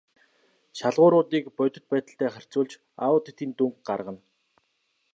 Шалгууруудыг 0.77 1.45
бодит 1.57 1.85
байдалтай 1.91 2.29
харьцуулж 2.31 2.73
аудитын 3.05 3.49
дүнг 3.57 3.75
гаргана. 3.87 4.21